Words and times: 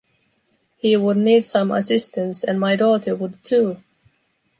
He 0.77 0.97
would 0.97 1.17
need 1.17 1.45
some 1.45 1.69
assistance, 1.69 2.43
and 2.43 2.59
my 2.59 2.75
daughter 2.75 3.15
would 3.15 3.37
too! 3.43 3.83